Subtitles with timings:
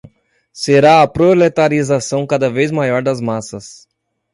[0.51, 3.87] será a proletarização cada vez maior das massas